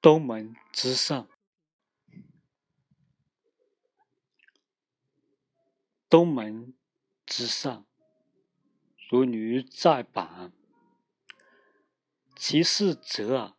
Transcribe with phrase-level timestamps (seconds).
[0.00, 1.28] 东门之上，
[6.08, 6.74] 东门
[7.26, 7.84] 之上，
[9.10, 10.52] 如驴在板。
[12.36, 13.56] 其势则，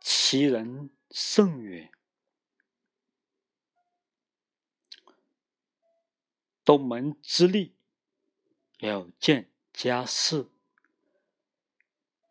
[0.00, 1.92] 其人甚远。
[6.64, 7.76] 东门之利，
[8.78, 10.48] 有见家事，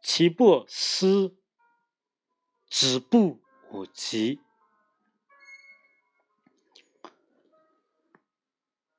[0.01, 1.38] 其不思，
[2.73, 4.39] 止不我及。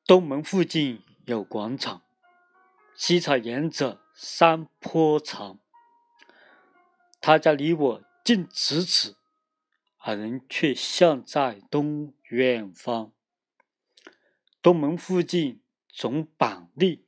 [0.07, 2.03] 东门附近有广场，
[2.95, 5.59] 西草沿着山坡长。
[7.23, 9.17] 他家离我近咫尺，
[9.97, 13.11] 而人却像在东远方。
[14.61, 17.07] 东门附近总板栗，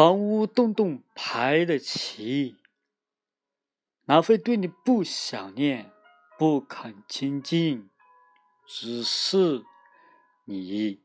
[0.00, 2.56] 房屋栋栋排得齐，
[4.06, 5.92] 哪会对你不想念，
[6.38, 7.90] 不肯亲近？
[8.66, 9.62] 只是
[10.46, 11.02] 你。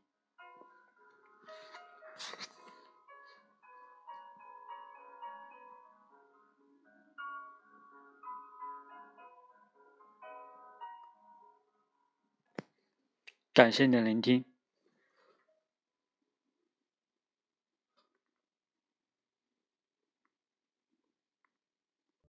[13.52, 14.55] 感谢你的聆听。